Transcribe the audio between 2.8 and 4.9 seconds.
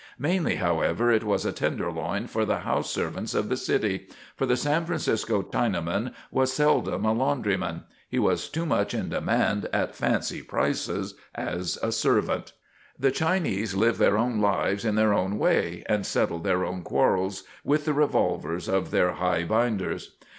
servants of the city for the San